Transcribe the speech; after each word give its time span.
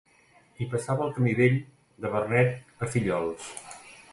Hi 0.63 0.67
passava 0.71 1.03
el 1.09 1.13
Camí 1.17 1.35
Vell 1.41 1.59
de 2.07 2.13
Vernet 2.15 2.85
a 2.87 2.91
Fillols. 2.95 3.53